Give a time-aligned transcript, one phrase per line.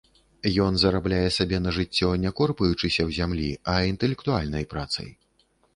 [0.67, 5.09] Ён зарабляе сабе на жыццё не корпаючыся ў зямлі, а інтэлектуальнай працай.